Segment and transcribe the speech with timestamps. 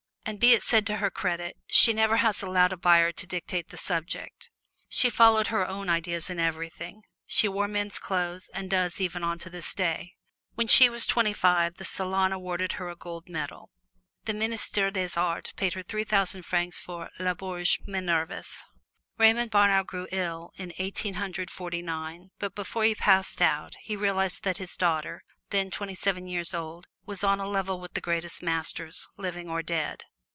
[0.23, 3.69] And be it said to her credit, she never has allowed a buyer to dictate
[3.69, 4.51] the subject.
[4.87, 9.49] She followed her own ideas in everything; she wore men's clothes, and does even unto
[9.49, 10.13] this day.
[10.53, 13.71] When she was twenty five, the Salon awarded her a gold medal.
[14.25, 18.59] The Ministere des Beaux Arts paid her three thousand francs for her "Labourge Nivernais."
[19.17, 23.95] Raymond Bonheur grew ill in Eighteen Hundred Forty nine, but before he passed out he
[23.95, 27.99] realized that his daughter, then twenty seven years old, was on a level with the
[28.01, 30.03] greatest masters, living or dead.